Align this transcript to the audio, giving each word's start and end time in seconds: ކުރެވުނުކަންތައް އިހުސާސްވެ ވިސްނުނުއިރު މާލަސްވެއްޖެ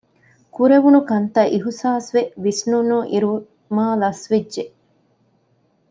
ކުރެވުނުކަންތައް 0.55 1.51
އިހުސާސްވެ 1.53 2.21
ވިސްނުނުއިރު 2.43 3.31
މާލަސްވެއްޖެ 3.75 4.63